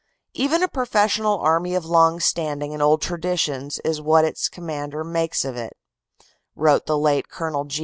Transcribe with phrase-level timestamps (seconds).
[0.33, 5.45] "Even a professional army of long standing and old traditions is what its commander makes
[5.45, 5.73] it,"
[6.55, 7.67] wrote the late Col.